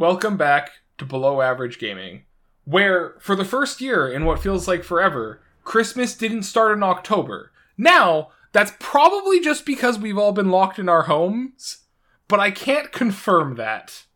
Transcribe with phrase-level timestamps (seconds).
[0.00, 2.22] welcome back to Below Average Gaming,
[2.64, 7.52] where for the first year in what feels like forever, Christmas didn't start in October.
[7.76, 11.84] Now, that's probably just because we've all been locked in our homes,
[12.28, 14.06] but I can't confirm that.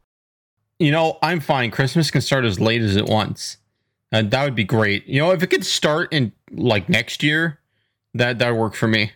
[0.79, 1.71] You know, I'm fine.
[1.71, 3.59] Christmas can start as late as it wants.
[4.11, 5.07] And that would be great.
[5.07, 7.61] You know, if it could start in like next year,
[8.15, 9.13] that that would work for me.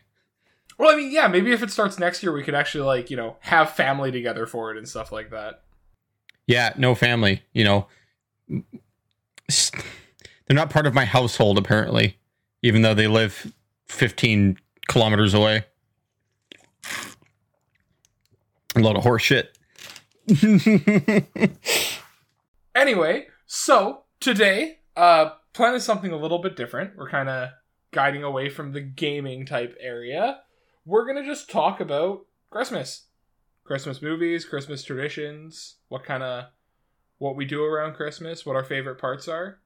[0.76, 3.16] Well, I mean, yeah, maybe if it starts next year, we could actually like you
[3.16, 5.62] know have family together for it and stuff like that.
[6.48, 7.42] Yeah, no family.
[7.52, 7.86] You know,
[8.48, 8.56] they're
[10.50, 12.18] not part of my household apparently,
[12.62, 13.52] even though they live
[13.86, 14.58] 15
[14.88, 15.66] kilometers away.
[18.74, 19.56] A lot of horse shit.
[22.74, 26.96] anyway, so today, uh, plan is something a little bit different.
[26.96, 27.50] We're kind of
[27.90, 30.40] guiding away from the gaming type area.
[30.86, 33.07] We're gonna just talk about Christmas,
[33.68, 36.46] Christmas movies, Christmas traditions, what kind of
[37.18, 39.58] what we do around Christmas, what our favorite parts are.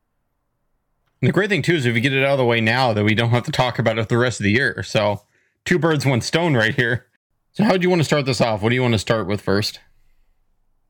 [1.21, 2.93] And the great thing too is if we get it out of the way now,
[2.93, 4.83] that we don't have to talk about it the rest of the year.
[4.83, 5.23] So
[5.65, 7.07] two birds, one stone, right here.
[7.53, 8.61] So how do you want to start this off?
[8.61, 9.79] What do you want to start with first?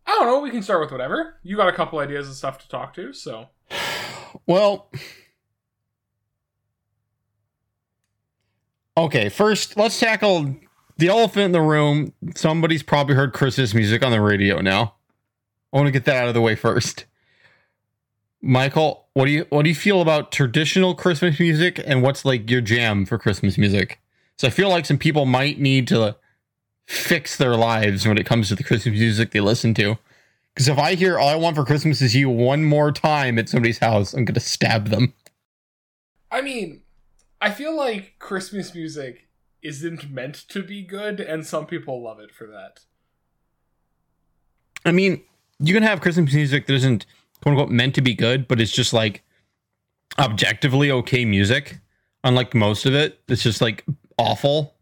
[0.07, 0.41] I don't know.
[0.41, 1.35] We can start with whatever.
[1.43, 3.49] You got a couple ideas of stuff to talk to, so.
[4.47, 4.91] Well,
[8.97, 9.29] okay.
[9.29, 10.57] First, let's tackle
[10.99, 12.13] the elephant in the room.
[12.35, 14.95] Somebody's probably heard Christmas music on the radio now.
[15.73, 17.07] I want to get that out of the way first.
[18.43, 22.51] Michael, what do you what do you feel about traditional Christmas music and what's like
[22.51, 24.01] your jam for Christmas music?
[24.37, 26.17] So I feel like some people might need to
[26.87, 29.97] fix their lives when it comes to the Christmas music they listen to.
[30.53, 33.49] Because if I hear all I want for Christmas is you one more time at
[33.49, 35.15] somebody's house, I'm gonna stab them.
[36.31, 36.83] I mean,
[37.41, 39.29] I feel like Christmas music
[39.63, 42.81] isn't meant to be good, and some people love it for that.
[44.85, 45.23] I mean,
[45.59, 47.07] you can have Christmas music that isn't
[47.43, 49.23] quote unquote meant to be good, but it's just like
[50.19, 51.79] objectively okay music.
[52.25, 53.85] Unlike most of it, it's just like
[54.19, 54.77] awful.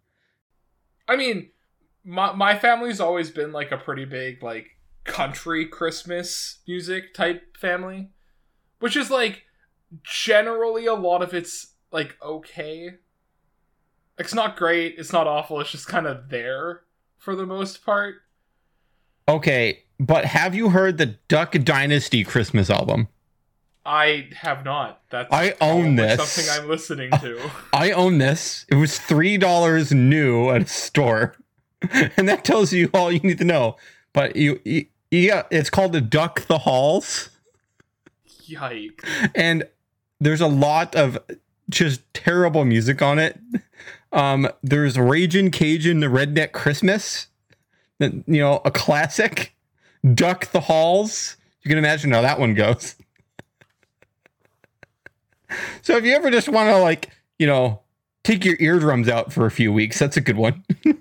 [1.09, 1.51] I mean,
[2.05, 8.11] my my family's always been like a pretty big like country Christmas music type family,
[8.79, 9.45] which is like
[10.03, 12.95] generally a lot of it's like okay.
[14.21, 16.83] It's not great, it's not awful, it's just kind of there
[17.17, 18.17] for the most part.
[19.27, 23.09] Okay, but have you heard the Duck Dynasty Christmas album?
[23.85, 25.01] I have not.
[25.09, 26.33] That's I own this.
[26.33, 27.51] Something I'm listening to.
[27.73, 28.67] I own this.
[28.69, 31.35] It was three dollars new at a store,
[31.91, 33.77] and that tells you all you need to know.
[34.13, 37.31] But you, you yeah, it's called the Duck the Halls.
[38.47, 39.31] Yikes!
[39.35, 39.65] And
[40.21, 41.19] there's a lot of
[41.71, 43.39] just terrible music on it.
[44.13, 47.29] Um, there's Raging Cajun, the Redneck Christmas,
[47.99, 49.55] you know, a classic.
[50.15, 51.37] Duck the Halls.
[51.63, 52.97] You can imagine how that one goes.
[55.83, 57.81] so if you ever just want to like, you know,
[58.25, 60.65] take your eardrums out for a few weeks, that's a good one.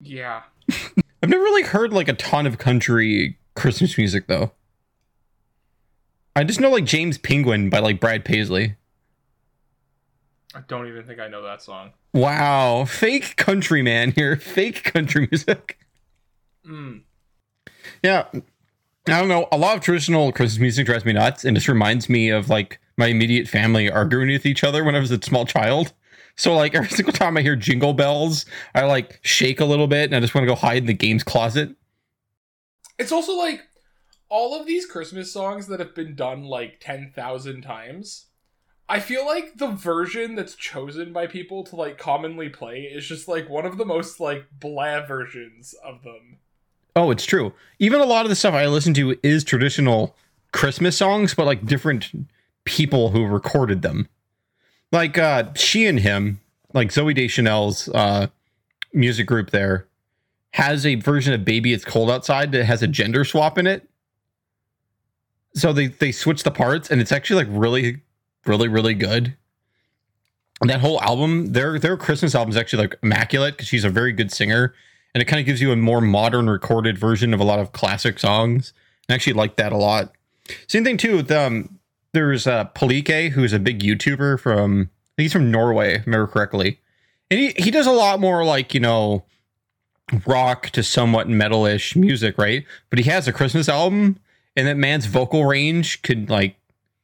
[0.00, 0.42] yeah.
[1.22, 4.52] I've never really heard like a ton of country Christmas music though.
[6.34, 8.76] I just know like James Penguin by like Brad Paisley.
[10.54, 11.92] I don't even think I know that song.
[12.12, 15.78] Wow, fake country man here, fake country music.
[16.66, 17.02] Mm.
[18.02, 18.40] Yeah, I
[19.06, 19.48] don't know.
[19.52, 22.80] A lot of traditional Christmas music drives me nuts, and just reminds me of like
[22.96, 25.92] my immediate family arguing with each other when I was a small child.
[26.36, 28.44] So like every single time I hear jingle bells,
[28.74, 30.94] I like shake a little bit, and I just want to go hide in the
[30.94, 31.76] game's closet.
[32.98, 33.62] It's also like
[34.28, 38.26] all of these Christmas songs that have been done like ten thousand times.
[38.90, 43.28] I feel like the version that's chosen by people to like commonly play is just
[43.28, 46.38] like one of the most like blah versions of them.
[46.96, 47.52] Oh, it's true.
[47.78, 50.16] Even a lot of the stuff I listen to is traditional
[50.52, 52.10] Christmas songs, but like different
[52.64, 54.08] people who recorded them.
[54.90, 56.40] Like uh she and him,
[56.74, 58.26] like Zooey Deschanel's uh
[58.92, 59.86] music group there
[60.54, 63.88] has a version of Baby It's Cold Outside that has a gender swap in it.
[65.54, 68.00] So they they switch the parts and it's actually like really
[68.46, 69.36] really really good.
[70.60, 73.90] And that whole album, their their Christmas album is actually like immaculate because she's a
[73.90, 74.74] very good singer
[75.14, 77.72] and it kind of gives you a more modern recorded version of a lot of
[77.72, 78.72] classic songs.
[79.08, 80.12] I actually like that a lot.
[80.68, 81.78] Same thing too with um
[82.12, 86.80] there's uh Palike, who's a big YouTuber from he's from Norway, if I remember correctly.
[87.30, 89.24] And he, he does a lot more like, you know,
[90.26, 92.64] rock to somewhat metalish music, right?
[92.88, 94.18] But he has a Christmas album,
[94.56, 96.56] and that man's vocal range could like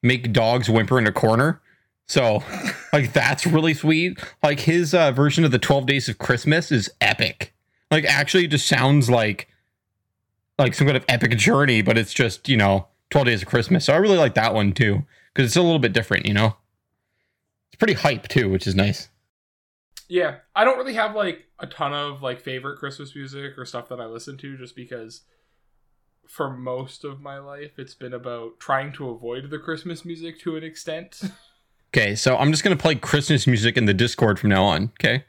[0.06, 1.60] make dogs whimper in a corner.
[2.06, 2.42] So,
[2.92, 4.18] like that's really sweet.
[4.42, 7.54] Like his uh, version of the 12 Days of Christmas is epic.
[7.90, 9.48] Like actually, it just sounds like
[10.58, 13.84] like some kind of epic journey, but it's just, you know, 12 Days of Christmas.
[13.84, 16.56] So I really like that one too, because it's a little bit different, you know?
[17.68, 19.08] It's pretty hype too, which is nice.
[20.08, 23.88] Yeah, I don't really have like a ton of like favorite Christmas music or stuff
[23.88, 25.22] that I listen to just because
[26.28, 30.56] for most of my life it's been about trying to avoid the Christmas music to
[30.56, 31.20] an extent.
[31.94, 34.90] Okay, so I'm just gonna play Christmas music in the Discord from now on.
[35.00, 35.24] Okay,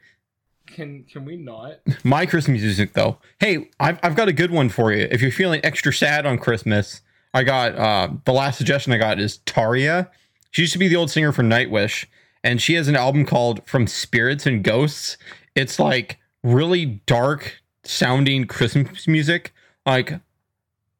[0.66, 1.80] Can can we not?
[2.04, 3.18] my Christmas music though.
[3.40, 5.08] Hey, I've I've got a good one for you.
[5.10, 7.00] If you're feeling extra sad on Christmas,
[7.32, 10.10] I got uh the last suggestion I got is Tarja.
[10.50, 12.04] She used to be the old singer for Nightwish,
[12.44, 15.16] and she has an album called From Spirits and Ghosts.
[15.54, 19.54] It's like really dark sounding Christmas music.
[19.86, 20.20] Like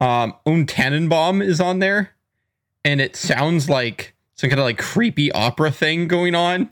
[0.01, 2.11] um O Tannenbaum is on there,
[2.85, 6.71] and it sounds like some kind of like creepy opera thing going on.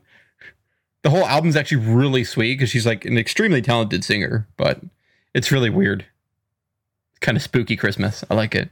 [1.03, 4.81] The whole album's actually really sweet because she's like an extremely talented singer, but
[5.35, 6.05] it's really weird.
[7.13, 8.25] It's kind of spooky Christmas.
[8.31, 8.71] I like it.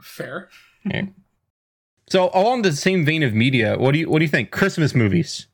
[0.00, 0.48] Fair.
[0.84, 1.06] Yeah.
[2.08, 4.50] So along the same vein of media, what do you what do you think?
[4.50, 5.46] Christmas movies.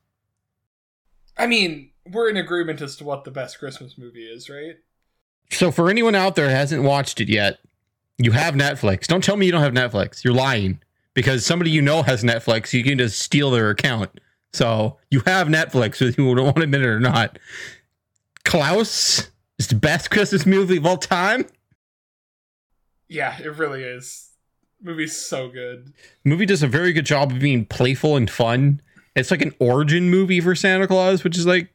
[1.37, 4.77] I mean, we're in agreement as to what the best Christmas movie is, right?
[5.51, 7.59] So for anyone out there who hasn't watched it yet,
[8.19, 9.07] you have Netflix.
[9.07, 10.23] Don't tell me you don't have Netflix.
[10.23, 10.79] You're lying
[11.13, 12.73] because somebody you know has Netflix.
[12.73, 14.19] You can just steal their account.
[14.53, 17.39] So you have Netflix, whether you don't want to admit it or not.
[18.43, 21.45] Klaus is the best Christmas movie of all time.
[23.07, 24.29] Yeah, it really is.
[24.81, 25.93] Movie's so good.
[26.23, 28.81] movie does a very good job of being playful and fun.
[29.15, 31.73] It's like an origin movie for Santa Claus, which is like,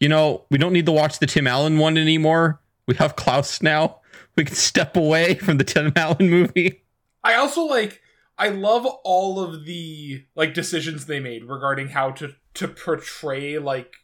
[0.00, 2.60] you know, we don't need to watch the Tim Allen one anymore.
[2.86, 4.00] We have Klaus now.
[4.36, 6.82] We can step away from the Tim Allen movie.
[7.24, 8.02] I also like
[8.38, 13.94] I love all of the like decisions they made regarding how to to portray like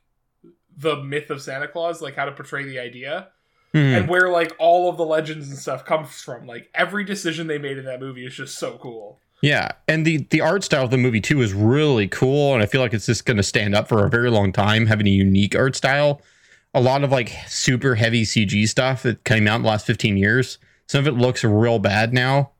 [0.76, 3.29] the myth of Santa Claus, like how to portray the idea.
[3.73, 3.79] Hmm.
[3.79, 6.47] and where like all of the legends and stuff comes from.
[6.47, 9.19] Like every decision they made in that movie is just so cool.
[9.43, 12.67] Yeah, and the the art style of the movie too is really cool, and I
[12.67, 15.11] feel like it's just going to stand up for a very long time, having a
[15.11, 16.23] unique art style.
[16.74, 20.16] A lot of like super heavy CG stuff that came out in the last fifteen
[20.16, 20.58] years.
[20.86, 22.52] Some of it looks real bad now,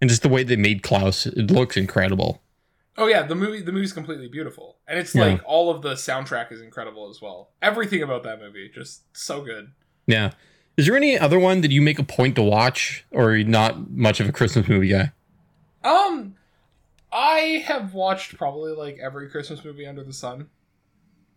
[0.00, 2.42] and just the way they made Klaus, it looks incredible.
[2.98, 4.78] Oh yeah, the movie the movie's completely beautiful.
[4.88, 5.24] And it's Yeah.
[5.26, 7.50] like all of the soundtrack is incredible as well.
[7.62, 9.70] Everything about that movie just so good.
[10.06, 10.32] Yeah.
[10.76, 14.20] Is there any other one that you make a point to watch, or not much
[14.20, 15.12] of a Christmas movie guy?
[15.84, 16.34] Um
[17.12, 20.48] I have watched probably like every Christmas movie under the sun.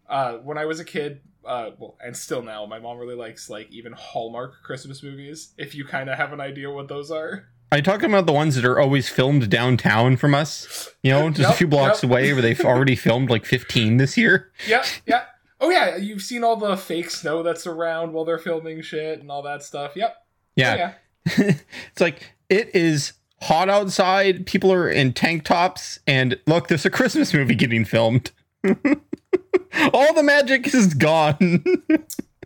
[0.10, 3.50] Uh when I was a kid, uh well and still now, my mom really likes
[3.50, 7.48] like even Hallmark Christmas movies, if you kind of have an idea what those are.
[7.72, 10.90] Are you talking about the ones that are always filmed downtown from us?
[11.02, 12.12] You know, just a few blocks yep.
[12.12, 14.52] away where they've already filmed like 15 this year?
[14.68, 15.26] Yeah, yeah.
[15.60, 19.32] Oh yeah, you've seen all the fake snow that's around while they're filming shit and
[19.32, 19.94] all that stuff.
[19.96, 20.16] Yep.
[20.16, 20.24] Oh,
[20.56, 20.94] Yeah.
[21.26, 24.46] it's like, it is hot outside.
[24.46, 26.00] People are in tank tops.
[26.06, 28.32] And look, there's a Christmas movie getting filmed.
[29.94, 31.64] All the magic is gone.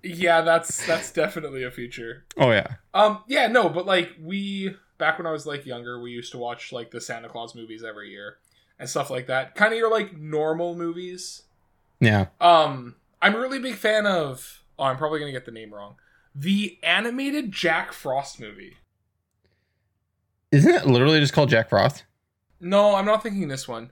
[0.03, 2.25] Yeah, that's that's definitely a feature.
[2.37, 2.75] oh, yeah.
[2.93, 6.37] Um, yeah, no, but like we back when I was like younger, we used to
[6.37, 8.37] watch like the Santa Claus movies every year
[8.79, 9.55] and stuff like that.
[9.55, 11.43] Kind of your like normal movies.
[11.99, 12.27] Yeah.
[12.39, 14.63] Um, I'm a really big fan of.
[14.77, 15.95] Oh, I'm probably gonna get the name wrong.
[16.33, 18.77] The animated Jack Frost movie.
[20.51, 22.05] Isn't it literally just called Jack Frost?
[22.61, 23.91] No, I'm not thinking this one.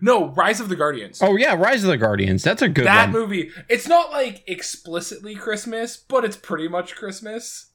[0.00, 1.20] No, Rise of the Guardians.
[1.22, 1.54] Oh, yeah.
[1.54, 2.42] Rise of the Guardians.
[2.42, 3.20] That's a good that one.
[3.22, 3.50] movie.
[3.68, 7.66] It's not like explicitly Christmas, but it's pretty much Christmas.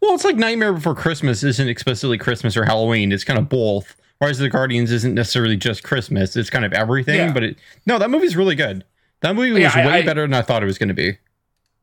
[0.00, 3.10] Well, it's like Nightmare Before Christmas isn't explicitly Christmas or Halloween.
[3.12, 3.96] It's kind of both.
[4.20, 6.36] Rise of the Guardians isn't necessarily just Christmas.
[6.36, 7.16] It's kind of everything.
[7.16, 7.32] Yeah.
[7.32, 8.84] But it no, that movie's really good.
[9.20, 10.94] That movie was Yeah, I- way I- better than I thought it was going to
[10.94, 11.18] be.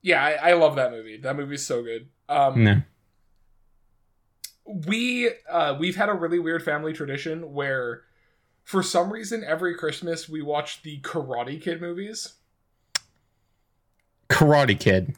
[0.02, 1.18] Yeah, I, I love that movie.
[1.18, 2.08] That movie's so good.
[2.30, 2.82] Um, No.
[4.66, 8.04] we uh, we've had a really weird family tradition where,
[8.70, 12.34] for some reason, every Christmas we watch the Karate Kid movies.
[14.30, 15.16] Karate Kid.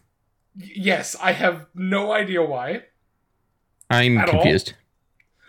[0.57, 2.83] Y- yes, I have no idea why.
[3.89, 4.35] I'm At all?
[4.35, 4.73] confused.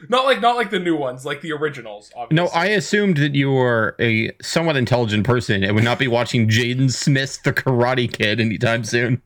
[0.09, 2.11] Not like not like the new ones, like the originals.
[2.17, 2.35] Obviously.
[2.45, 6.49] No, I assumed that you were a somewhat intelligent person and would not be watching
[6.49, 9.23] Jaden Smith's The Karate Kid anytime soon.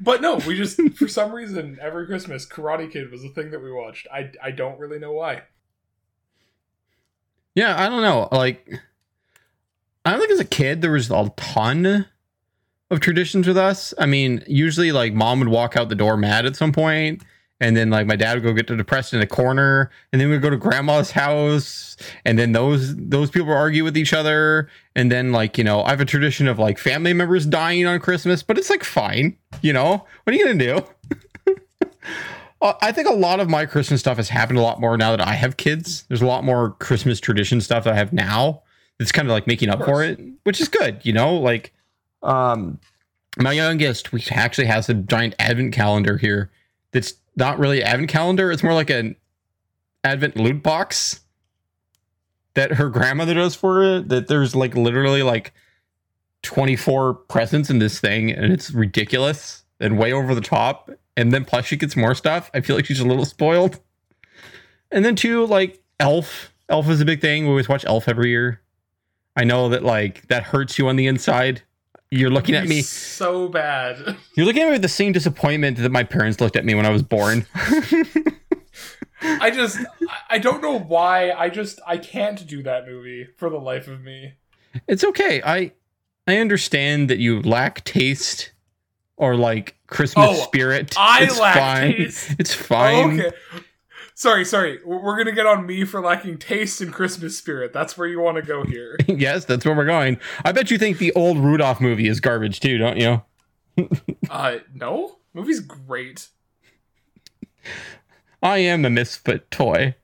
[0.00, 3.62] But no, we just for some reason every Christmas Karate Kid was a thing that
[3.62, 4.08] we watched.
[4.12, 5.42] I I don't really know why.
[7.54, 8.28] Yeah, I don't know.
[8.30, 8.80] Like,
[10.04, 12.06] I don't think as a kid there was a ton
[12.90, 13.94] of traditions with us.
[13.98, 17.22] I mean, usually like mom would walk out the door mad at some point,
[17.60, 20.42] and then like my dad would go get depressed in a corner, and then we'd
[20.42, 25.32] go to grandma's house, and then those those people argue with each other, and then
[25.32, 28.58] like you know I have a tradition of like family members dying on Christmas, but
[28.58, 31.54] it's like fine, you know what are you gonna do?
[32.62, 35.10] Uh, I think a lot of my Christmas stuff has happened a lot more now
[35.16, 36.04] that I have kids.
[36.08, 38.62] There's a lot more Christmas tradition stuff that I have now.
[38.98, 41.34] It's kind of like making up for it, which is good, you know.
[41.36, 41.72] Like,
[42.22, 42.78] um,
[43.38, 46.50] my youngest, we actually has a giant advent calendar here.
[46.92, 48.52] That's not really an advent calendar.
[48.52, 49.16] It's more like an
[50.04, 51.20] advent loot box
[52.54, 54.08] that her grandmother does for it.
[54.08, 55.54] That there's like literally like
[56.42, 60.90] 24 presents in this thing, and it's ridiculous and way over the top.
[61.20, 62.50] And then plus she gets more stuff.
[62.54, 63.78] I feel like she's a little spoiled.
[64.90, 66.52] And then two, like Elf.
[66.68, 67.44] Elf is a big thing.
[67.44, 68.60] We always watch Elf every year.
[69.36, 71.62] I know that like that hurts you on the inside.
[72.10, 72.80] You're looking at me.
[72.82, 74.16] so bad.
[74.34, 76.84] You're looking at me with the same disappointment that my parents looked at me when
[76.86, 77.46] I was born.
[79.22, 79.84] I just I-
[80.30, 81.30] I don't know why.
[81.32, 84.34] I just I can't do that movie for the life of me.
[84.88, 85.42] it's okay.
[85.44, 85.72] I
[86.26, 88.52] I understand that you lack taste
[89.16, 90.94] or like Christmas Oh, spirit.
[90.96, 91.92] I it's lack fine.
[91.92, 92.34] taste.
[92.38, 93.20] It's fine.
[93.20, 93.36] Oh, okay.
[94.14, 94.78] Sorry, sorry.
[94.84, 97.72] We're we're gonna get on me for lacking taste and Christmas spirit.
[97.72, 98.96] That's where you want to go here.
[99.06, 100.18] yes, that's where we're going.
[100.44, 103.22] I bet you think the old Rudolph movie is garbage too, don't you?
[104.28, 106.28] Uh, no, movie's great.
[108.42, 109.94] I am a misfit toy.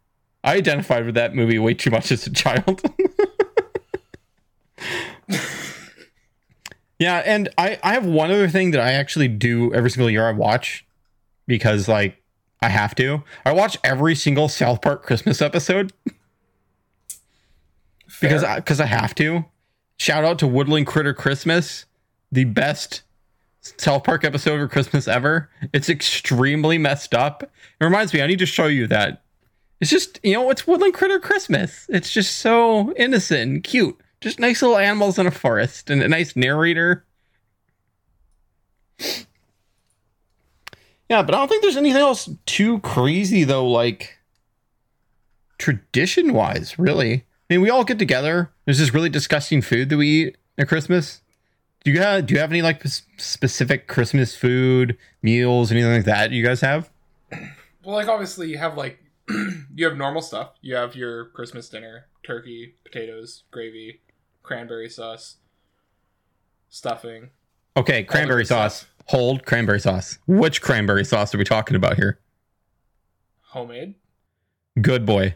[0.42, 2.82] I identified with that movie way too much as a child.
[6.98, 10.26] Yeah, and I, I have one other thing that I actually do every single year
[10.26, 10.86] I watch
[11.46, 12.22] because like
[12.62, 13.22] I have to.
[13.44, 15.92] I watch every single South Park Christmas episode
[18.20, 18.50] because Fair.
[18.50, 19.44] I, because I have to.
[19.98, 21.86] Shout out to Woodland Critter Christmas,
[22.32, 23.02] the best
[23.60, 25.50] South Park episode of Christmas ever.
[25.72, 27.42] It's extremely messed up.
[27.42, 29.22] It reminds me, I need to show you that.
[29.80, 31.86] It's just, you know, it's Woodland Critter Christmas.
[31.88, 34.00] It's just so innocent and cute.
[34.20, 37.04] Just nice little animals in a forest and a nice narrator.
[41.08, 44.18] Yeah, but I don't think there's anything else too crazy though, like
[45.58, 47.24] tradition wise, really.
[47.48, 48.50] I mean, we all get together.
[48.64, 51.20] There's this really disgusting food that we eat at Christmas.
[51.84, 56.04] Do you have do you have any like s- specific Christmas food meals, anything like
[56.06, 56.90] that you guys have?
[57.30, 60.54] well, like obviously you have like you have normal stuff.
[60.62, 64.00] You have your Christmas dinner: turkey, potatoes, gravy,
[64.46, 65.36] cranberry sauce,
[66.68, 67.30] stuffing.
[67.76, 68.78] Okay, cranberry sauce.
[68.78, 68.92] stuff.
[69.06, 70.18] Hold cranberry sauce.
[70.26, 72.18] Which cranberry sauce are we talking about here?
[73.42, 73.94] Homemade.
[74.80, 75.34] Good boy.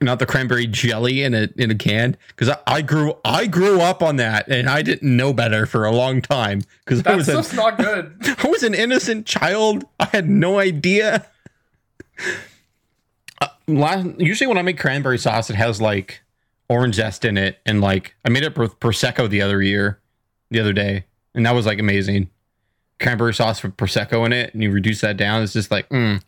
[0.00, 3.80] Not the cranberry jelly in a in a can because I, I grew I grew
[3.80, 7.36] up on that and I didn't know better for a long time because I That
[7.36, 8.16] was a, not good.
[8.42, 9.84] I was an innocent child.
[10.00, 11.26] I had no idea.
[13.40, 16.22] Uh, last, usually, when I make cranberry sauce, it has like
[16.68, 20.00] orange zest in it, and like I made it with prosecco the other year,
[20.50, 22.30] the other day, and that was like amazing.
[23.00, 25.42] Cranberry sauce with prosecco in it, and you reduce that down.
[25.42, 26.22] It's just like mm,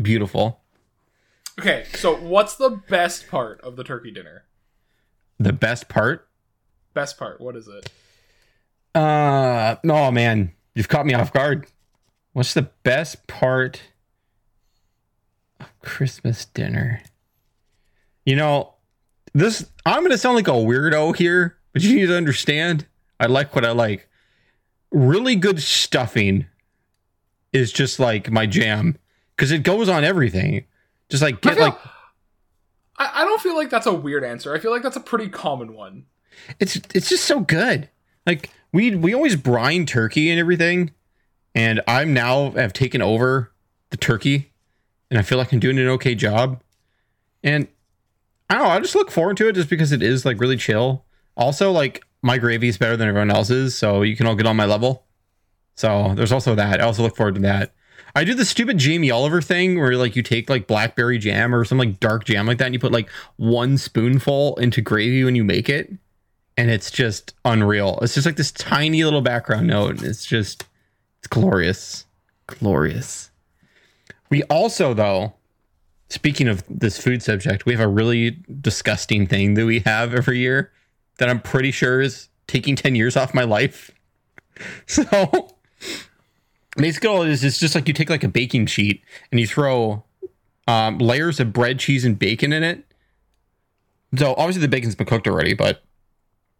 [0.00, 0.60] beautiful.
[1.58, 4.44] Okay, so what's the best part of the turkey dinner?
[5.38, 6.28] The best part.
[6.94, 7.40] Best part.
[7.40, 7.90] What is it?
[8.94, 11.66] Uh, oh man, you've caught me off guard.
[12.32, 13.80] What's the best part
[15.60, 17.02] of Christmas dinner?
[18.24, 18.73] You know,
[19.34, 22.86] this I'm gonna sound like a weirdo here, but you need to understand.
[23.20, 24.08] I like what I like.
[24.90, 26.46] Really good stuffing
[27.52, 28.96] is just like my jam
[29.36, 30.64] because it goes on everything.
[31.08, 31.78] Just like I get feel- like
[32.96, 34.54] I, I don't feel like that's a weird answer.
[34.54, 36.06] I feel like that's a pretty common one.
[36.60, 37.88] it's it's just so good.
[38.26, 40.92] Like we we always brine turkey and everything,
[41.54, 43.52] and I'm now have taken over
[43.90, 44.52] the turkey,
[45.10, 46.62] and I feel like I'm doing an okay job.
[47.42, 47.68] And
[48.50, 50.56] I don't know, I just look forward to it just because it is like really
[50.56, 51.04] chill.
[51.36, 54.56] Also, like my gravy is better than everyone else's, so you can all get on
[54.56, 55.04] my level.
[55.76, 56.80] So there's also that.
[56.80, 57.72] I also look forward to that.
[58.16, 61.64] I do the stupid Jamie Oliver thing where like you take like blackberry jam or
[61.64, 65.34] some like dark jam like that, and you put like one spoonful into gravy when
[65.34, 65.92] you make it
[66.56, 67.98] and it's just unreal.
[68.02, 69.98] It's just like this tiny little background note.
[69.98, 70.64] and It's just
[71.18, 72.06] it's glorious.
[72.46, 73.30] Glorious.
[74.30, 75.34] We also though,
[76.14, 80.38] speaking of this food subject, we have a really disgusting thing that we have every
[80.38, 80.72] year
[81.18, 83.90] that I'm pretty sure is taking 10 years off my life.
[84.86, 85.48] So
[86.76, 89.02] basically all it is it's just like you take like a baking sheet
[89.32, 90.04] and you throw
[90.68, 92.84] um, layers of bread, cheese, and bacon in it.
[94.16, 95.82] So obviously the bacon's been cooked already, but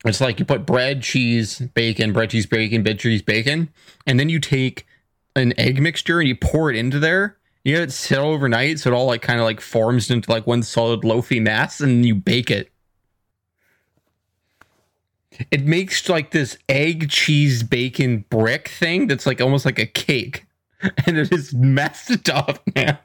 [0.05, 3.71] it's like you put bread, cheese, bacon, bread, cheese, bacon, bread, cheese, bacon,
[4.07, 4.87] and then you take
[5.37, 7.37] an egg mixture and you pour it into there.
[7.65, 10.47] You let it sit overnight so it all like kind of like forms into like
[10.47, 12.71] one solid loafy mass, and you bake it.
[15.51, 20.45] It makes like this egg, cheese, bacon brick thing that's like almost like a cake.
[21.07, 22.99] and it is messed up, man.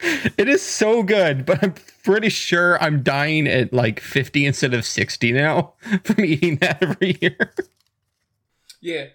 [0.00, 4.84] It is so good, but I'm pretty sure I'm dying at like 50 instead of
[4.84, 5.72] 60 now
[6.04, 7.52] from eating that every year.
[8.80, 9.06] Yeah.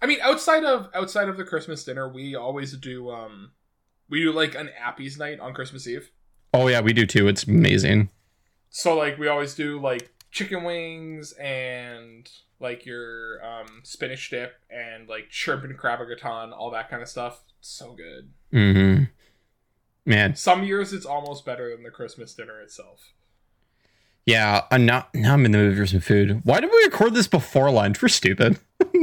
[0.00, 3.50] I mean, outside of outside of the Christmas dinner, we always do um
[4.10, 6.10] we do like an Appy's night on Christmas Eve.
[6.52, 7.28] Oh yeah, we do too.
[7.28, 8.10] It's amazing.
[8.68, 12.28] So like we always do like chicken wings and
[12.60, 17.08] like your um spinach dip and like shrimp and crab gratin, all that kind of
[17.08, 17.42] stuff.
[17.60, 18.30] So good.
[18.52, 19.04] Mm-hmm.
[20.06, 23.12] Man, Some years it's almost better than the Christmas dinner itself.
[24.26, 26.40] yeah, I'm not now I'm in the mood for some food.
[26.44, 28.00] Why did we record this before lunch?
[28.02, 28.58] We're stupid.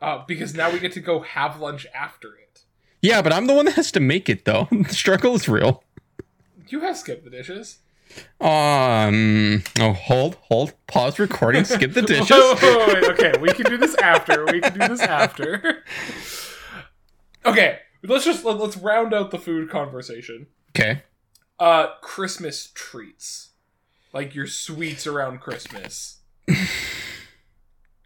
[0.00, 2.41] Uh, because now we get to go have lunch after it.
[3.02, 4.68] Yeah, but I'm the one that has to make it though.
[4.72, 5.82] the struggle is real.
[6.68, 7.78] You have skipped the dishes.
[8.40, 9.62] Um.
[9.80, 10.74] Oh, hold, hold.
[10.86, 11.64] Pause recording.
[11.64, 12.30] Skip the dishes.
[12.30, 13.04] Wait, wait, wait.
[13.04, 14.44] Okay, we can do this after.
[14.46, 15.82] We can do this after.
[17.44, 20.46] Okay, let's just let, let's round out the food conversation.
[20.70, 21.02] Okay.
[21.58, 23.50] Uh, Christmas treats,
[24.12, 26.20] like your sweets around Christmas.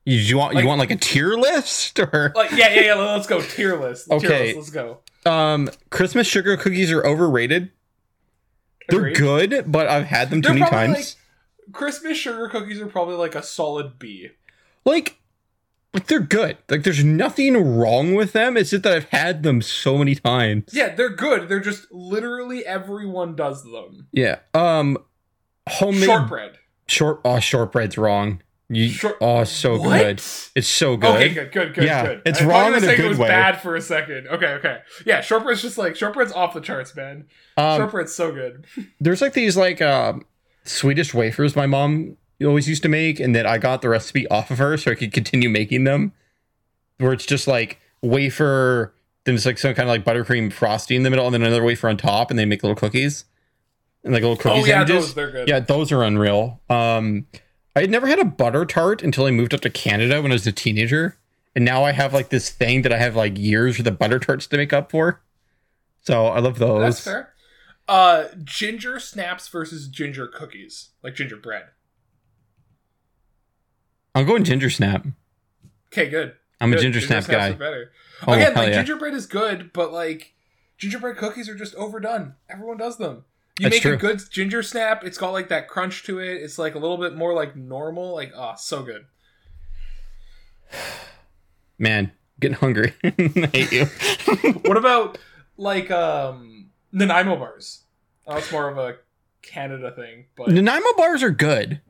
[0.07, 2.95] You, you want Like- you want like a tier list or Like, yeah, yeah, yeah.
[2.95, 4.07] Let's go tier list.
[4.09, 4.55] Tier Okay.
[4.55, 5.01] list, let's go.
[5.31, 7.71] um Christmas sugar cookies are overrated.
[8.89, 11.17] They're good, but I've had them too many times.
[11.73, 14.29] Christmas sugar cookies are probably like a solid B.
[14.85, 15.19] Like,
[15.93, 16.57] like they're good.
[16.71, 18.57] Like there's nothing wrong with them.
[18.57, 20.71] It's just that I've had them so many times.
[20.73, 21.49] Yeah, they're good.
[21.49, 24.07] They're just literally everyone does them.
[24.13, 24.39] Yeah.
[24.55, 24.99] Um
[25.69, 26.59] homemade Shortbread.
[26.87, 28.41] short oh shortbread's wrong.
[28.69, 30.01] You Short- oh so What?
[30.01, 30.17] good.
[30.57, 31.15] It's so good.
[31.17, 32.23] Okay, good, good, good, Yeah, good.
[32.27, 33.29] it's I wrong in a good it was way.
[33.29, 34.27] bad for a second.
[34.27, 34.79] Okay, okay.
[35.05, 37.27] Yeah, shortbread's just like shortbread's off the charts, man.
[37.57, 38.67] Um, shortbread's so good.
[39.01, 40.25] there's like these like um
[40.65, 44.51] Swedish wafers my mom always used to make, and that I got the recipe off
[44.51, 46.13] of her so I could continue making them.
[46.99, 48.95] Where it's just like wafer,
[49.25, 51.63] then it's like some kind of like buttercream frosting in the middle, and then another
[51.63, 53.27] wafer on top, and they make little cookies
[54.03, 54.65] and like little cookies.
[54.65, 55.49] Oh yeah, those they're good.
[55.49, 56.61] Yeah, those are unreal.
[56.69, 57.27] Um,
[57.77, 60.35] I had never had a butter tart until I moved up to Canada when I
[60.35, 61.19] was a teenager,
[61.55, 64.19] and now I have like this thing that I have like years worth the butter
[64.19, 65.21] tarts to make up for.
[66.01, 66.81] So I love those.
[66.83, 67.33] That's fair.
[67.87, 71.65] Uh, ginger snaps versus ginger cookies, like gingerbread.
[74.15, 75.07] I'm going ginger snap.
[75.93, 76.35] Okay, good.
[76.61, 76.83] I'm a Good.
[76.83, 77.53] ginger snap guy.
[77.53, 77.93] better.
[78.27, 78.77] Oh, Again, like yeah.
[78.77, 80.35] gingerbread is good, but like
[80.79, 82.35] gingerbread cookies are just overdone.
[82.49, 83.25] Everyone does them.
[83.59, 83.95] You That's make true.
[83.95, 85.03] a good ginger snap.
[85.03, 86.43] It's got like that crunch to it.
[86.43, 88.15] It's like a little bit more like normal.
[88.15, 89.07] Like, oh, so good.
[91.79, 92.93] Man, getting hungry.
[93.05, 93.85] I hate you.
[94.65, 95.19] what about
[95.57, 97.85] like um Nanaimo bars?
[98.27, 98.97] Oh, it's more of a
[99.43, 101.81] Canada thing, but Nanaimo bars are good.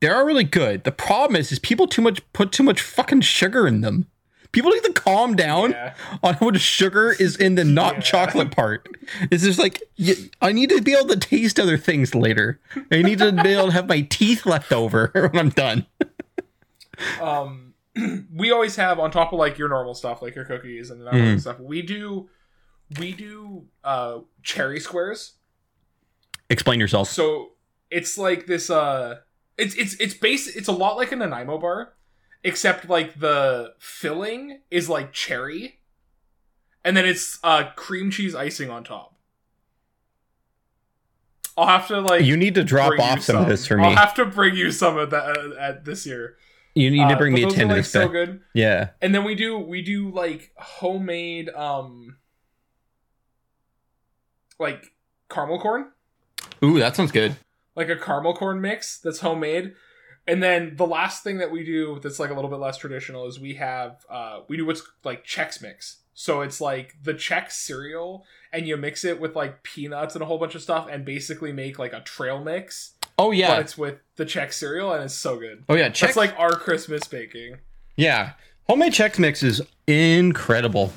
[0.00, 0.84] They are really good.
[0.84, 4.06] The problem is, is people too much put too much fucking sugar in them.
[4.52, 5.94] People need to calm down yeah.
[6.22, 8.00] on how much sugar is in the not Yeah.
[8.00, 8.88] chocolate part.
[9.30, 9.82] It's just like
[10.40, 12.58] I need to be able to taste other things later.
[12.90, 15.86] I need to be able to have my teeth left over when I'm done.
[17.20, 17.74] um
[18.34, 21.12] we always have on top of like your normal stuff like your cookies and that
[21.14, 21.40] Mhm.
[21.40, 22.28] stuff we do
[22.98, 25.32] we do uh cherry squares
[26.50, 27.08] Explain yourself.
[27.10, 27.50] so
[27.90, 29.16] it's like this uh
[29.56, 31.92] it's it's it's base it's a lot like a nanaimo bar
[32.48, 35.80] except like the filling is like cherry.
[36.84, 39.14] And then it's uh cream cheese icing on top.
[41.56, 43.84] I'll have to like You need to drop off some of this for me.
[43.84, 46.36] i'll have to bring you some of that uh, at this year.
[46.74, 48.40] You need to Uh, bring me a tin are, like so good.
[48.54, 48.90] Yeah.
[49.02, 52.16] and then we do we do like homemade um
[54.58, 54.92] like
[55.28, 55.90] caramel corn.
[56.64, 57.36] Ooh, that sounds good.
[57.76, 59.74] like a caramel corn mix that's homemade
[60.28, 63.26] and then the last thing that we do that's like a little bit less traditional
[63.26, 67.52] is we have uh we do what's like chex mix so it's like the chex
[67.52, 71.04] cereal and you mix it with like peanuts and a whole bunch of stuff and
[71.04, 73.58] basically make like a trail mix Oh but yeah.
[73.58, 75.88] it's with the chex cereal and it's so good Oh yeah.
[75.88, 77.56] Check that's like our christmas baking
[77.96, 78.32] Yeah.
[78.68, 80.92] Homemade Chex Mix is incredible.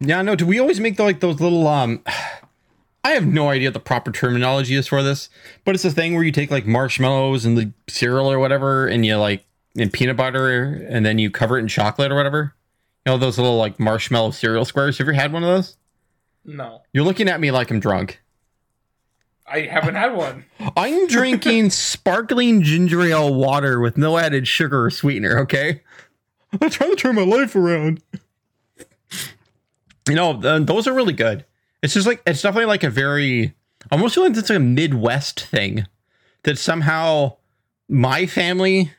[0.00, 2.02] Yeah, no, do we always make the, like those little um
[3.06, 5.28] I have no idea what the proper terminology is for this,
[5.64, 9.06] but it's a thing where you take like marshmallows and the cereal or whatever and
[9.06, 9.44] you like
[9.78, 12.56] and peanut butter and then you cover it in chocolate or whatever.
[13.04, 14.98] You know those little like marshmallow cereal squares.
[14.98, 15.76] Have you ever had one of those?
[16.44, 18.20] no You're looking at me like I'm drunk.
[19.46, 20.44] i haven't had one
[20.76, 25.82] I'm drinking sparkling ginger ale water with no added sugar or sweetener, okay?
[26.60, 28.02] I'm trying to turn my life around.
[30.08, 31.44] You know, th- those are really good.
[31.82, 33.54] It's just like, it's definitely like a very,
[33.90, 35.86] I almost feel like it's like a Midwest thing
[36.42, 37.36] that somehow
[37.88, 38.92] my family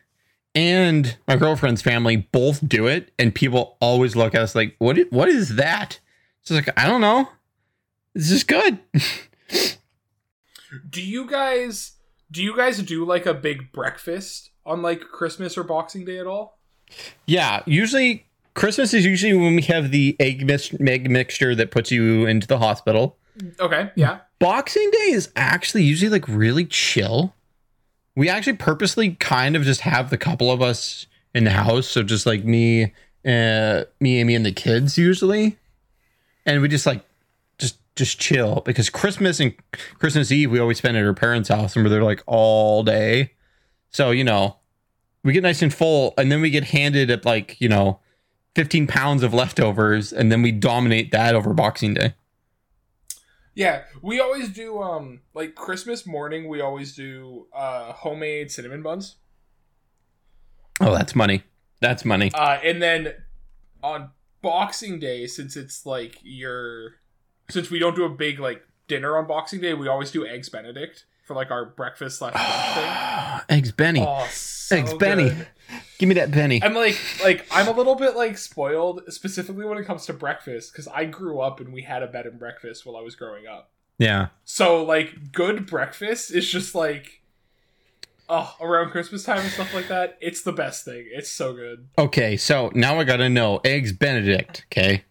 [0.56, 4.98] and my girlfriend's family both do it, and people always look at us like, "What?
[5.12, 6.00] What is that?"
[6.42, 7.30] It's just like I don't know.
[8.14, 8.80] This is good.
[10.90, 11.94] Do you guys
[12.30, 16.28] do you guys do like a big breakfast on like Christmas or Boxing Day at
[16.28, 16.60] all?
[17.26, 18.27] yeah, usually
[18.58, 22.48] Christmas is usually when we have the egg, mix- egg mixture that puts you into
[22.48, 23.16] the hospital.
[23.60, 24.22] Okay, yeah.
[24.40, 27.36] Boxing Day is actually usually like really chill.
[28.16, 32.02] We actually purposely kind of just have the couple of us in the house, so
[32.02, 32.94] just like me,
[33.24, 35.60] uh, me, Amy, and the kids usually,
[36.44, 37.06] and we just like
[37.60, 39.54] just just chill because Christmas and
[40.00, 43.34] Christmas Eve we always spend at our parents' house and we're there like all day,
[43.92, 44.56] so you know
[45.24, 48.00] we get nice and full, and then we get handed at like you know.
[48.58, 52.16] 15 pounds of leftovers and then we dominate that over boxing day
[53.54, 59.18] Yeah, we always do um like Christmas morning we always do uh homemade cinnamon buns.
[60.82, 61.44] oh that's money
[61.82, 63.14] that's money Uh and then
[63.84, 64.10] on
[64.42, 66.96] Boxing Day since it's like your
[67.52, 70.50] since we don't do a big like dinner on Boxing Day, we always do eggs
[70.50, 74.02] benedict for like our breakfast slash lunch Eggs Benny.
[74.02, 75.32] Oh, so Eggs Benny.
[75.98, 76.00] Good.
[76.00, 76.62] Give me that penny.
[76.64, 80.72] I'm like like I'm a little bit like spoiled specifically when it comes to breakfast
[80.72, 83.48] because I grew up and we had a bed and breakfast while I was growing
[83.48, 83.72] up.
[83.98, 84.28] Yeah.
[84.46, 87.22] So like good breakfast is just like
[88.30, 90.18] oh around Christmas time and stuff like that.
[90.22, 91.08] It's the best thing.
[91.12, 91.88] It's so good.
[91.98, 94.66] Okay, so now I gotta know Eggs Benedict.
[94.72, 95.04] Okay.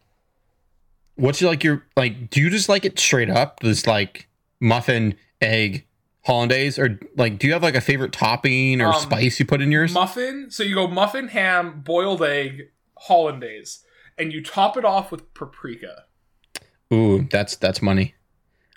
[1.16, 2.30] What's your, like your like?
[2.30, 3.60] Do you just like it straight up?
[3.60, 4.28] This like
[4.60, 5.86] muffin, egg,
[6.26, 9.62] hollandaise, or like do you have like a favorite topping or Um, spice you put
[9.62, 9.92] in yours?
[9.94, 10.50] Muffin.
[10.50, 13.84] So you go muffin, ham, boiled egg, hollandaise,
[14.18, 16.04] and you top it off with paprika.
[16.92, 18.14] Ooh, that's that's money.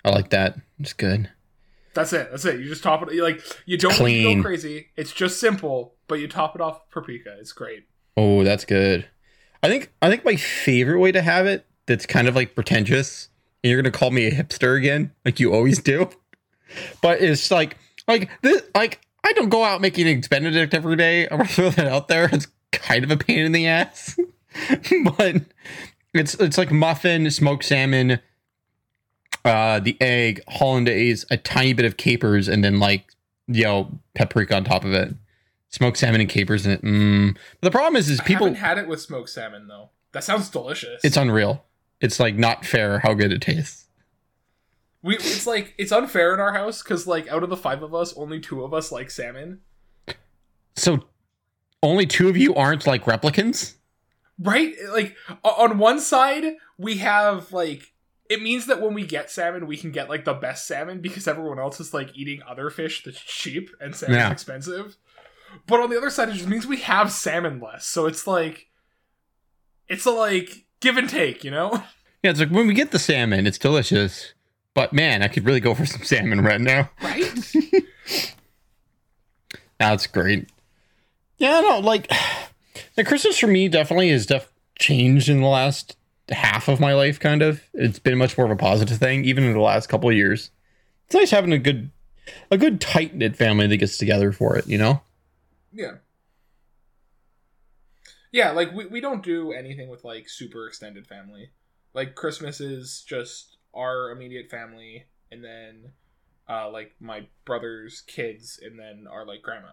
[0.04, 0.56] I like that.
[0.78, 1.30] It's good.
[1.92, 2.30] That's it.
[2.30, 2.60] That's it.
[2.60, 3.12] You just top it.
[3.12, 4.38] You like you don't Clean.
[4.38, 4.88] go crazy.
[4.96, 7.36] It's just simple, but you top it off with paprika.
[7.40, 7.86] It's great.
[8.16, 9.08] Oh, that's good.
[9.62, 13.28] I think I think my favorite way to have it that's kind of like pretentious,
[13.62, 16.08] and you're gonna call me a hipster again, like you always do.
[17.02, 17.76] But it's like
[18.08, 21.28] like this like I don't go out making eggs Benedict every day.
[21.30, 22.28] I'm gonna throw that out there.
[22.32, 24.18] It's kind of a pain in the ass.
[25.18, 25.42] but
[26.14, 28.20] it's it's like muffin, smoked salmon,
[29.44, 33.04] uh the egg, hollandaise, a tiny bit of capers, and then like
[33.46, 35.14] you know, paprika on top of it.
[35.70, 36.82] Smoked salmon and capers in it.
[36.82, 37.36] Mm.
[37.60, 38.46] The problem is, is I people.
[38.46, 39.90] haven't had it with smoked salmon though.
[40.12, 41.00] That sounds delicious.
[41.04, 41.64] It's unreal.
[42.00, 43.86] It's like not fair how good it tastes.
[45.02, 45.16] We.
[45.16, 48.12] It's like it's unfair in our house because like out of the five of us,
[48.16, 49.60] only two of us like salmon.
[50.76, 51.04] So
[51.82, 53.74] only two of you aren't like replicants.
[54.38, 54.74] Right?
[54.92, 57.92] Like on one side, we have like
[58.28, 61.26] it means that when we get salmon, we can get like the best salmon because
[61.26, 64.30] everyone else is like eating other fish that's cheap and salmon's Yeah.
[64.30, 64.96] expensive.
[65.66, 67.84] But on the other side, it just means we have salmon less.
[67.86, 68.68] So it's like
[69.88, 71.82] it's a like give and take, you know?
[72.22, 74.34] Yeah, it's like when we get the salmon, it's delicious.
[74.74, 76.90] But man, I could really go for some salmon right now.
[77.02, 77.54] Right?
[79.78, 80.48] That's great.
[81.38, 82.10] Yeah, no, like
[82.96, 85.96] the Christmas for me definitely has def- changed in the last
[86.30, 87.18] half of my life.
[87.18, 90.10] Kind of, it's been much more of a positive thing, even in the last couple
[90.10, 90.50] of years.
[91.06, 91.90] It's nice having a good,
[92.50, 94.66] a good tight knit family that gets together for it.
[94.66, 95.00] You know.
[95.72, 95.94] yeah.
[98.32, 101.50] Yeah, like we, we don't do anything with like super extended family.
[101.94, 105.92] Like Christmas is just our immediate family and then
[106.48, 109.68] uh like my brother's kids and then our like grandma.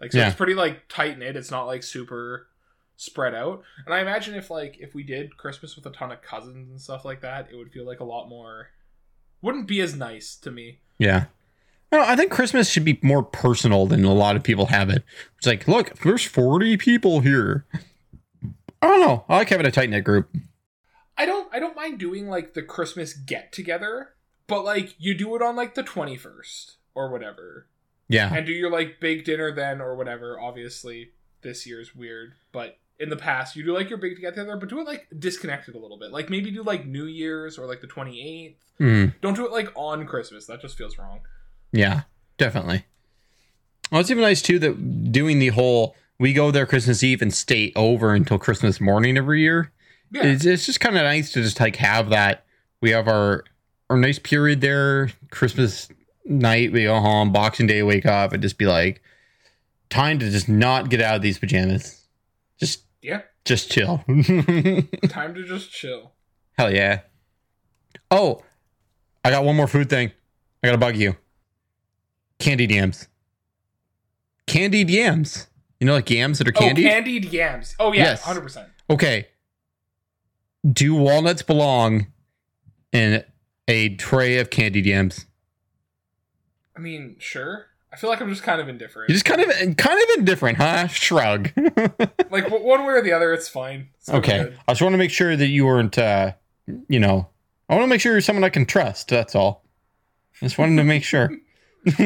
[0.00, 0.28] Like so Yeah.
[0.28, 1.36] it's pretty like tight knit.
[1.36, 2.48] It's not like super
[2.96, 3.62] spread out.
[3.86, 6.80] And I imagine if like if we did Christmas with a ton of cousins and
[6.80, 8.68] stuff like that, it would feel like a lot more
[9.40, 10.80] wouldn't be as nice to me.
[10.98, 11.26] Yeah.
[11.90, 15.04] No, I think Christmas should be more personal than a lot of people have it.
[15.38, 17.64] It's like, look, there's 40 people here.
[18.82, 19.24] I don't know.
[19.28, 20.28] I like having a tight knit group.
[21.18, 24.14] I don't I don't mind doing like the Christmas get together,
[24.46, 27.66] but like you do it on like the 21st or whatever.
[28.08, 28.32] Yeah.
[28.32, 30.40] And do your like big dinner then or whatever.
[30.40, 31.10] Obviously,
[31.42, 34.68] this year's weird, but in the past you do like your big get together, but
[34.68, 36.10] do it like disconnected a little bit.
[36.12, 38.54] Like maybe do like New Year's or like the 28th.
[38.80, 40.46] Mm, Don't do it like on Christmas.
[40.46, 41.20] That just feels wrong.
[41.72, 42.02] yeah,
[42.38, 42.84] definitely.
[43.90, 47.32] Well, it's even nice too that doing the whole we go there Christmas Eve and
[47.32, 49.72] stay over until Christmas morning every year.
[50.10, 50.24] Yeah.
[50.24, 52.44] It's, it's just kind of nice to just like have that.
[52.80, 53.44] We have our
[53.90, 55.10] our nice period there.
[55.30, 55.88] Christmas
[56.24, 57.32] night, we go home.
[57.32, 59.02] Boxing Day, wake up and just be like,
[59.90, 62.06] time to just not get out of these pajamas.
[62.58, 63.22] Just Yeah.
[63.44, 63.98] just chill.
[65.08, 66.12] Time to just chill.
[66.58, 67.00] Hell yeah.
[68.10, 68.42] Oh,
[69.24, 70.12] I got one more food thing.
[70.62, 71.16] I gotta bug you.
[72.38, 73.08] Candied yams.
[74.46, 75.46] Candied yams.
[75.80, 76.84] You know, like yams that are Oh, candied.
[76.84, 77.74] candied yams.
[77.78, 78.22] Oh yeah, Yes.
[78.22, 78.68] hundred percent.
[78.90, 79.28] okay.
[80.70, 82.08] Do walnuts belong
[82.92, 83.24] in
[83.68, 85.26] a tray of candy yams?
[86.76, 87.66] I mean, sure.
[87.92, 89.08] I feel like I'm just kind of indifferent.
[89.08, 90.88] You're just kind of kind of indifferent, huh?
[90.88, 91.50] Shrug.
[92.30, 93.88] like one way or the other, it's fine.
[93.98, 94.44] It's okay.
[94.44, 94.58] good.
[94.68, 96.32] I just want to make sure that you weren't, uh,
[96.88, 97.28] you know,
[97.68, 99.08] I want to make sure you're someone I can trust.
[99.08, 99.64] That's all.
[100.40, 101.30] Just wanted to make sure.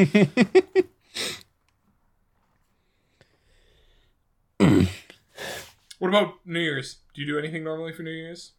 [6.03, 6.97] What about New Year's?
[7.15, 8.55] Do you do anything normally for New Year's?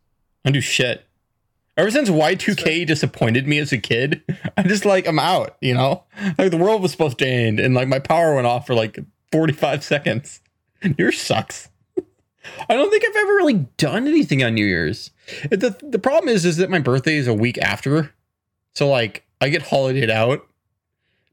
[0.45, 1.05] I do shit.
[1.75, 4.23] Ever since Y2K disappointed me as a kid,
[4.57, 6.05] I just like I'm out, you know?
[6.37, 8.97] Like the world was supposed to end and like my power went off for like
[9.33, 10.39] 45 seconds.
[10.97, 11.67] Yours sucks.
[12.69, 15.11] I don't think I've ever really done anything on New Year's.
[15.51, 18.13] The the problem is is that my birthday is a week after.
[18.73, 20.47] So like I get holidayed out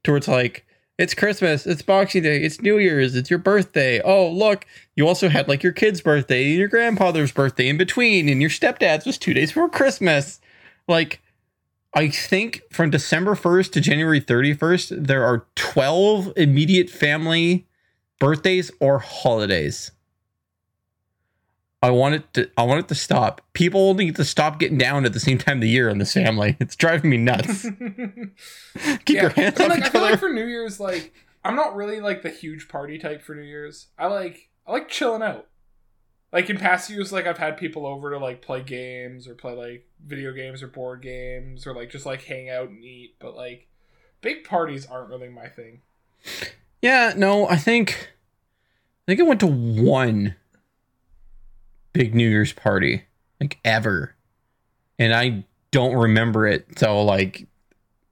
[0.03, 0.65] to where it's like
[1.01, 3.99] it's Christmas, it's Boxing Day, it's New Year's, it's your birthday.
[4.01, 8.29] Oh, look, you also had like your kid's birthday and your grandfather's birthday in between,
[8.29, 10.39] and your stepdad's was two days before Christmas.
[10.87, 11.19] Like,
[11.95, 17.65] I think from December 1st to January 31st, there are 12 immediate family
[18.19, 19.89] birthdays or holidays.
[21.83, 23.41] I want it to I want it to stop.
[23.53, 26.13] People need to stop getting down at the same time of the year in this
[26.13, 26.55] family.
[26.59, 27.63] It's driving me nuts.
[29.05, 30.11] Keep your hands off like, each I feel other.
[30.11, 31.13] like for New Year's, like
[31.43, 33.87] I'm not really like the huge party type for New Year's.
[33.97, 35.47] I like I like chilling out.
[36.31, 39.53] Like in past years, like I've had people over to like play games or play
[39.53, 43.15] like video games or board games or like just like hang out and eat.
[43.19, 43.67] But like
[44.21, 45.81] big parties aren't really my thing.
[46.81, 48.11] Yeah, no, I think
[49.07, 50.35] I think I went to one
[51.93, 53.03] big New Year's party,
[53.39, 54.15] like ever.
[54.99, 56.77] And I don't remember it.
[56.77, 57.47] So like,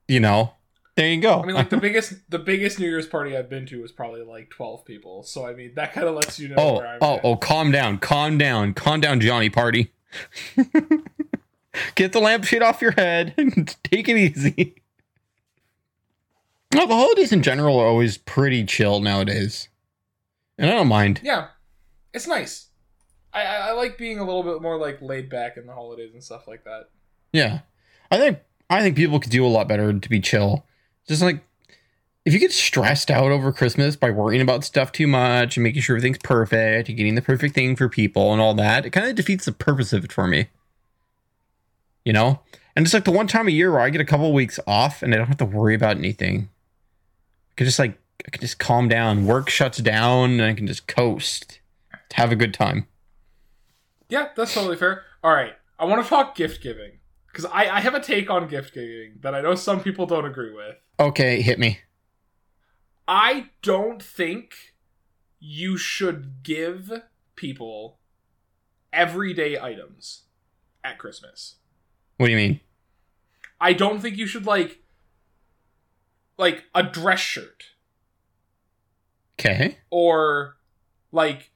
[0.07, 0.53] you know,
[0.95, 1.41] there you go.
[1.41, 4.21] I mean, like the biggest the biggest New Year's party I've been to was probably
[4.21, 5.23] like 12 people.
[5.23, 7.21] So I mean, that kind of lets you know oh, where I'm oh, at.
[7.23, 7.99] oh, calm down.
[7.99, 8.73] Calm down.
[8.73, 9.93] Calm down, Johnny Party.
[11.95, 14.75] Get the lampshade off your head and take it easy.
[16.73, 19.69] No, the holidays in general are always pretty chill nowadays.
[20.57, 21.21] And I don't mind.
[21.23, 21.47] Yeah,
[22.13, 22.68] it's nice.
[23.33, 26.23] I, I like being a little bit more like laid back in the holidays and
[26.23, 26.89] stuff like that.
[27.31, 27.59] Yeah.
[28.11, 28.39] I think
[28.69, 30.65] I think people could do a lot better to be chill.
[31.07, 31.43] Just like
[32.25, 35.81] if you get stressed out over Christmas by worrying about stuff too much and making
[35.81, 39.07] sure everything's perfect and getting the perfect thing for people and all that, it kind
[39.07, 40.47] of defeats the purpose of it for me.
[42.03, 42.41] You know?
[42.75, 45.01] And it's like the one time a year where I get a couple weeks off
[45.01, 46.49] and I don't have to worry about anything.
[47.51, 49.25] I can just like I can just calm down.
[49.25, 51.59] Work shuts down and I can just coast.
[52.13, 52.87] Have a good time.
[54.09, 55.03] Yeah, that's totally fair.
[55.23, 56.93] All right, I want to talk gift giving
[57.27, 60.25] because I I have a take on gift giving that I know some people don't
[60.25, 60.75] agree with.
[60.99, 61.79] Okay, hit me.
[63.07, 64.53] I don't think
[65.39, 66.91] you should give
[67.35, 67.99] people
[68.91, 70.23] everyday items
[70.83, 71.55] at Christmas.
[72.17, 72.59] What do you mean?
[73.61, 74.81] I don't think you should like
[76.37, 77.63] like a dress shirt
[79.39, 79.77] Okay.
[79.89, 80.57] or
[81.11, 81.51] like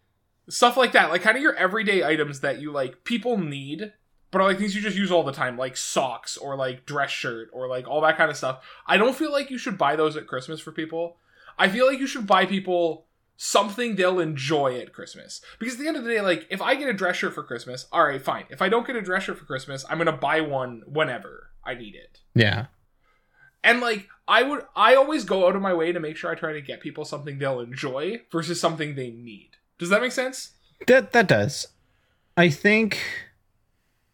[0.50, 1.10] stuff like that.
[1.10, 3.94] Like kind of your everyday items that you like people need,
[4.32, 7.12] but are like things you just use all the time, like socks or like dress
[7.12, 8.64] shirt or like all that kind of stuff.
[8.88, 11.18] I don't feel like you should buy those at Christmas for people.
[11.58, 13.06] I feel like you should buy people
[13.38, 15.42] something they'll enjoy at Christmas.
[15.60, 17.44] Because at the end of the day, like if I get a dress shirt for
[17.44, 18.46] Christmas, all right, fine.
[18.50, 21.76] If I don't get a dress shirt for Christmas, I'm gonna buy one whenever I
[21.76, 22.22] need it.
[22.34, 22.68] Yeah.
[23.64, 26.36] And like I would I always go out of my way to make sure I
[26.36, 29.52] try to get people something they'll enjoy versus something they need.
[29.80, 30.52] Does that make sense?
[30.88, 31.68] That that does.
[32.38, 33.00] I think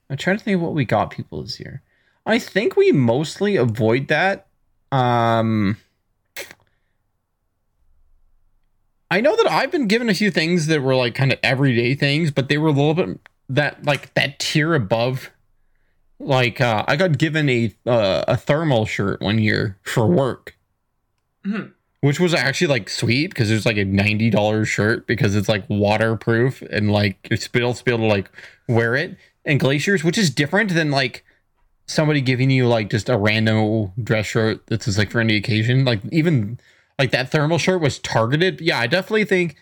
[0.09, 1.81] I'm trying to think of what we got people this year.
[2.25, 4.47] I think we mostly avoid that.
[4.91, 5.77] Um
[9.11, 11.95] I know that I've been given a few things that were like kind of everyday
[11.95, 13.19] things, but they were a little bit
[13.49, 15.31] that like that tier above.
[16.19, 20.57] Like uh, I got given a uh, a thermal shirt one year for work,
[21.45, 21.71] Mhm.
[22.01, 25.49] Which was actually like sweet because it was like a ninety dollars shirt because it's
[25.49, 28.31] like waterproof and like you're still be able to like
[28.67, 29.17] wear it.
[29.45, 31.25] And glaciers, which is different than like
[31.87, 35.85] somebody giving you like just a random dress shirt that's just like for any occasion.
[35.85, 36.59] Like even
[36.99, 38.61] like that thermal shirt was targeted.
[38.61, 39.55] Yeah, I definitely think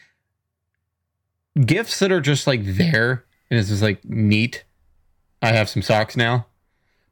[1.65, 4.63] gifts that are just like there and it's just like neat.
[5.41, 6.47] I have some socks now.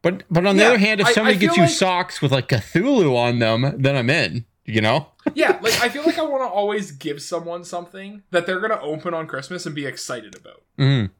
[0.01, 2.21] But but on the Yeah, other hand, if I- I somebody gets you like- socks
[2.21, 4.45] with like Cthulhu on them, then I'm in.
[4.65, 5.08] You know?
[5.34, 8.82] yeah, like I feel like I want to always give someone something that they're gonna
[8.82, 10.63] open on Christmas and be excited about.
[10.78, 11.12] Mm.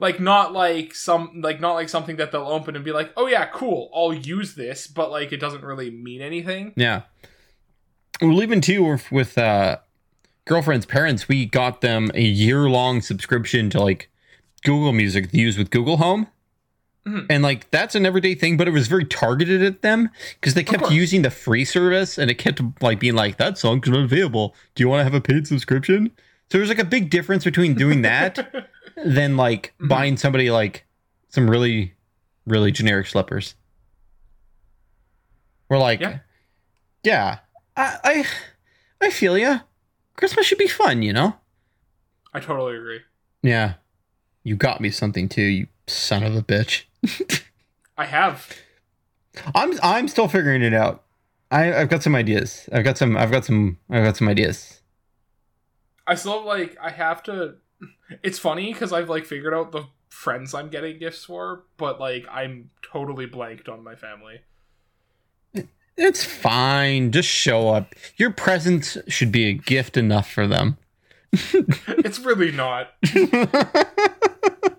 [0.00, 3.26] Like not like some like not like something that they'll open and be like, oh
[3.26, 6.72] yeah, cool, I'll use this, but like it doesn't really mean anything.
[6.76, 7.02] Yeah.
[8.20, 9.78] Well, even too with, with uh
[10.44, 14.10] girlfriend's parents, we got them a year long subscription to like
[14.64, 16.28] Google Music to use with Google Home.
[17.06, 17.26] Mhm.
[17.28, 20.08] And like that's an everyday thing, but it was very targeted at them
[20.40, 23.88] because they kept using the free service and it kept like being like, that song's
[23.88, 24.54] not available.
[24.74, 26.10] Do you want to have a paid subscription?
[26.50, 28.68] So there's like a big difference between doing that
[29.04, 29.88] than like Mhm.
[29.88, 30.86] buying somebody like
[31.28, 31.92] some really,
[32.46, 33.54] really generic slippers.
[35.68, 36.18] We're like, Yeah.
[37.02, 37.38] yeah,
[37.76, 38.26] I, I,
[39.06, 39.60] I feel you.
[40.16, 41.36] Christmas should be fun, you know.
[42.32, 43.00] I totally agree.
[43.42, 43.74] Yeah,
[44.42, 46.84] you got me something too, you son of a bitch.
[47.96, 48.48] I have.
[49.54, 51.04] I'm, I'm still figuring it out.
[51.50, 52.68] I, I've got some ideas.
[52.72, 53.16] I've got some.
[53.16, 53.78] I've got some.
[53.90, 54.80] I've got some ideas.
[56.06, 56.76] I still like.
[56.80, 57.56] I have to.
[58.22, 62.26] It's funny because I've like figured out the friends I'm getting gifts for, but like
[62.30, 64.40] I'm totally blanked on my family.
[65.96, 67.12] It's fine.
[67.12, 67.94] Just show up.
[68.16, 70.78] Your presence should be a gift enough for them.
[72.04, 72.90] It's really not.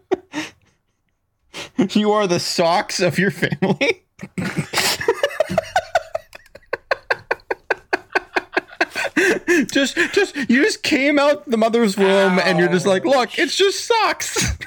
[1.92, 4.04] you are the socks of your family.
[9.72, 13.56] just just you just came out the mother's womb and you're just like, look, it's
[13.56, 14.58] just socks.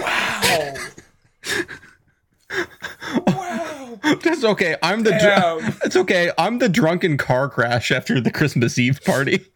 [0.00, 0.74] Wow.
[3.26, 3.98] wow.
[4.22, 4.76] That's okay.
[4.82, 6.30] I'm the dr- It's okay.
[6.38, 9.46] I'm the drunken car crash after the Christmas Eve party.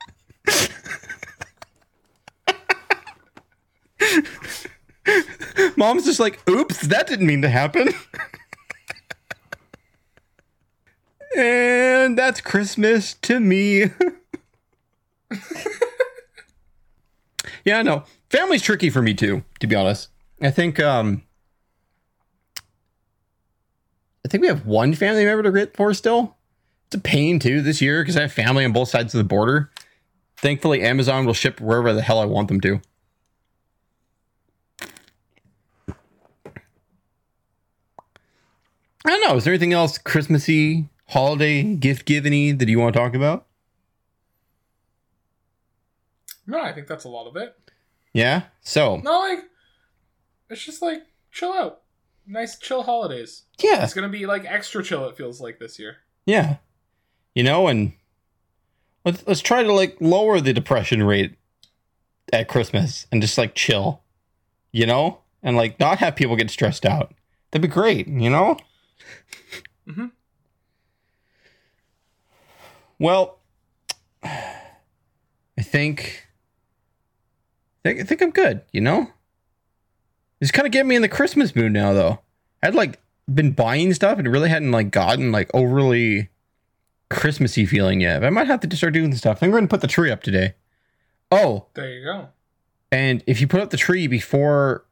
[5.82, 7.88] Mom's just like, oops, that didn't mean to happen.
[11.36, 13.86] and that's Christmas to me.
[17.64, 18.04] yeah, no.
[18.30, 20.10] Family's tricky for me too, to be honest.
[20.40, 21.24] I think um
[24.24, 26.36] I think we have one family member to grit for still.
[26.86, 29.24] It's a pain too this year because I have family on both sides of the
[29.24, 29.72] border.
[30.36, 32.80] Thankfully, Amazon will ship wherever the hell I want them to.
[39.22, 39.36] Don't know.
[39.36, 43.46] Is there anything else Christmassy, holiday, gift giving that you want to talk about?
[46.46, 47.56] No, I think that's a lot of it.
[48.12, 48.42] Yeah.
[48.62, 49.38] So No, like
[50.50, 51.80] it's just like chill out.
[52.26, 53.42] Nice chill holidays.
[53.62, 55.08] yeah, It's gonna be like extra chill.
[55.08, 55.98] It feels like this year.
[56.26, 56.56] yeah.
[57.34, 57.94] You know, and
[59.06, 61.36] let's let's try to like lower the depression rate
[62.30, 64.02] at Christmas and just like chill.
[64.70, 67.14] You know, and like not have people get stressed out.
[67.50, 68.06] That'd be great.
[68.06, 68.58] You know.
[69.88, 70.12] Mhm.
[72.98, 73.38] Well,
[74.22, 76.26] I think,
[77.84, 78.62] I think I think I'm good.
[78.72, 79.10] You know,
[80.40, 82.20] it's kind of getting me in the Christmas mood now, though.
[82.62, 83.00] I'd like
[83.32, 86.28] been buying stuff and really hadn't like gotten like overly
[87.10, 88.20] Christmassy feeling yet.
[88.20, 89.38] But I might have to just start doing stuff.
[89.38, 90.54] I think we're gonna put the tree up today.
[91.30, 92.28] Oh, There you go.
[92.92, 94.84] and if you put up the tree before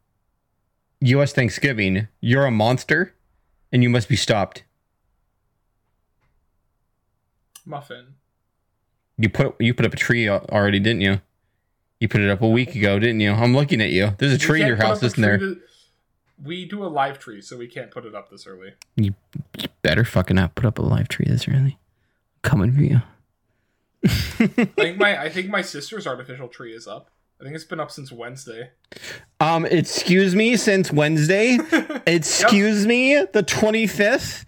[1.03, 1.33] U.S.
[1.33, 3.15] Thanksgiving, you're a monster,
[3.73, 4.65] and you must be stopped.
[7.65, 8.15] Muffin.
[9.19, 11.21] You put you put up a tree already, didn't you?
[12.01, 13.33] You put it up a week ago, didn't you?
[13.33, 14.15] I'm looking at you.
[14.19, 15.39] There's a tree in your house, isn't there?
[15.39, 15.61] to-
[16.43, 18.73] we do a live tree, so we can't put it up this early.
[18.97, 19.15] You
[19.83, 21.79] better fucking not put up a live tree this early.
[22.41, 23.03] Coming for you.
[24.05, 27.11] I think my I think my sister's artificial tree is up.
[27.41, 28.71] I think it's been up since Wednesday.
[29.41, 31.59] um, excuse me, since Wednesday.
[32.07, 34.45] Excuse me, the 25th.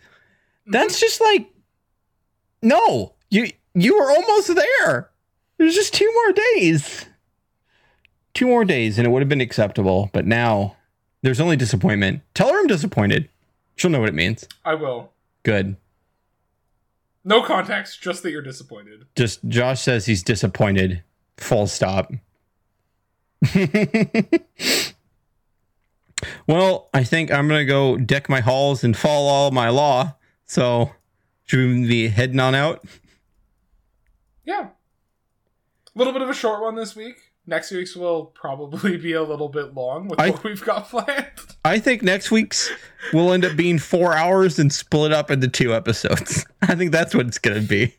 [0.66, 1.50] That's just like
[2.60, 3.14] no.
[3.30, 5.10] You you were almost there.
[5.56, 7.06] There's just two more days.
[8.34, 10.76] Two more days and it would have been acceptable, but now
[11.22, 12.20] there's only disappointment.
[12.34, 13.28] Tell her I'm disappointed.
[13.76, 14.46] She'll know what it means.
[14.64, 15.12] I will.
[15.44, 15.76] Good.
[17.24, 19.06] No context, just that you're disappointed.
[19.16, 21.02] Just Josh says he's disappointed.
[21.38, 22.12] Full stop.
[26.46, 30.14] well, I think I'm gonna go deck my halls and follow all my law.
[30.46, 30.92] So
[31.44, 32.84] should we be heading on out?
[34.44, 34.68] Yeah.
[35.94, 37.16] A little bit of a short one this week.
[37.46, 41.26] Next week's will probably be a little bit long with I- what we've got planned.
[41.64, 42.70] I think next week's
[43.12, 46.44] will end up being four hours and split up into two episodes.
[46.62, 47.96] I think that's what it's gonna be.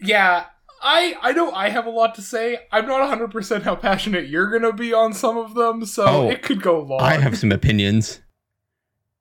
[0.00, 0.46] Yeah,
[0.80, 2.58] I I know I have a lot to say.
[2.72, 6.30] I'm not 100% how passionate you're going to be on some of them, so Oh,
[6.30, 7.00] it could go long.
[7.00, 8.20] I have some opinions.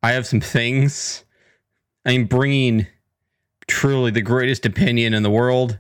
[0.02, 1.26] I have some things.
[2.06, 2.88] I'm bringing
[3.68, 5.80] truly the greatest opinion in the world.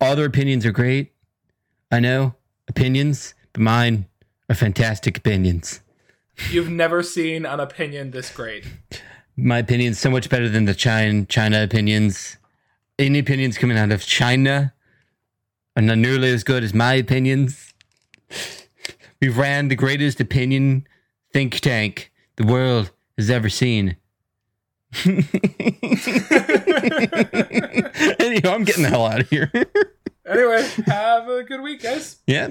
[0.00, 1.12] Other opinions are great.
[1.90, 2.34] I know
[2.68, 4.06] opinions, but mine
[4.50, 5.80] are fantastic opinions.
[6.50, 8.66] You've never seen an opinion this great.
[9.36, 12.36] My opinion's so much better than the China China opinions.
[12.98, 14.73] Any opinions coming out of China
[15.76, 17.72] are not nearly as good as my opinions.
[19.20, 20.86] We ran the greatest opinion
[21.32, 23.96] think tank the world has ever seen.
[25.04, 25.22] anyway,
[28.44, 29.50] I'm getting the hell out of here.
[30.26, 32.18] Anyway, have a good week, guys.
[32.26, 32.48] yeah.